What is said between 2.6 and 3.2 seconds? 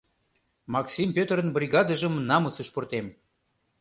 пуртем.